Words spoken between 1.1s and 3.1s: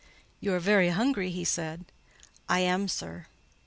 he said. "I am,